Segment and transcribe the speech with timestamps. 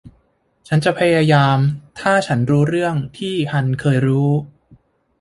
[0.67, 1.57] ฉันจะพยายาม
[1.99, 4.29] ถ้าฉันรู้เรื่องที่ฮันเคยรู้